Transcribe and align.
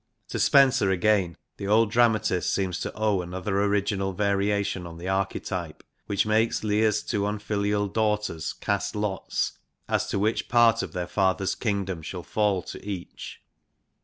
To 0.29 0.39
Spenser 0.39 0.89
I 0.89 0.95
again 0.95 1.37
the 1.57 1.67
old 1.67 1.91
dramatist 1.91 2.51
seems 2.51 2.79
to 2.79 2.91
owe 2.95 3.21
another 3.21 3.61
original 3.63 4.13
variation 4.13 4.87
on 4.87 4.97
the 4.97 5.07
archetype, 5.07 5.83
which 6.07 6.25
makes 6.25 6.63
Lear's 6.63 7.03
two 7.03 7.27
unfilial 7.27 7.87
daughters 7.87 8.51
cast 8.53 8.95
lots 8.95 9.59
as 9.87 10.07
to 10.07 10.17
which 10.17 10.49
part 10.49 10.81
of 10.81 10.93
their 10.93 11.05
father's 11.05 11.53
kingdom 11.53 11.99
INTRODUCTION 11.99 11.99
xxxi 11.99 12.05
shall 12.05 12.23
fall 12.23 12.61
to 12.63 12.83
each. 12.83 13.43